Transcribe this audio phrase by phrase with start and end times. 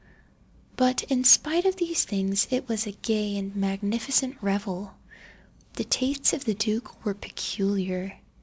[0.77, 4.95] But, in spite of these things, it was a gay and magnificent revel.
[5.73, 8.17] The tastes of the duke were peculiar.